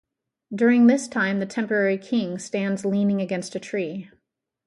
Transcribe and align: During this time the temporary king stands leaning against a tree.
During 0.51 0.87
this 0.87 1.07
time 1.07 1.39
the 1.39 1.45
temporary 1.45 1.99
king 1.99 2.39
stands 2.39 2.83
leaning 2.85 3.21
against 3.21 3.53
a 3.53 3.59
tree. 3.59 4.09